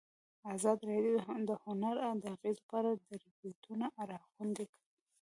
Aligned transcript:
ازادي 0.55 0.83
راډیو 0.93 1.15
د 1.49 1.51
هنر 1.63 1.95
د 2.21 2.23
اغېزو 2.35 2.61
په 2.69 2.73
اړه 2.79 2.91
ریپوټونه 3.21 3.85
راغونډ 4.09 4.57
کړي. 4.67 4.79